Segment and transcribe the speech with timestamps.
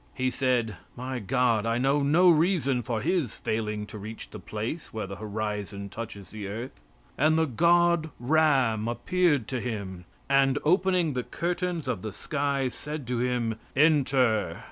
[0.15, 4.91] He said, "My God, I know no reason for his failing to reach the place
[4.91, 6.81] where the horizon touches the earth;"
[7.19, 13.05] and the god Ram appeared to him, and opening the curtains of the sky, said
[13.05, 14.57] to him: "Enter."